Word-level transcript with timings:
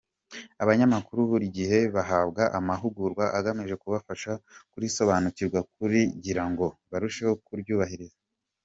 Abanyamakuru 0.63 1.19
buri 1.31 1.45
gihe 1.57 1.79
bahabwa 1.95 2.43
amahugugwa 2.59 3.25
agamije 3.37 3.75
kubafasha 3.83 4.31
kurisobanukirwa 4.71 5.59
kugira 5.75 6.43
ngo 6.49 6.65
barusheho 6.91 7.35
kuryubahiriza. 7.47 8.17